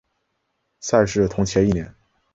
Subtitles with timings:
[0.79, 1.93] 赛制同前一年。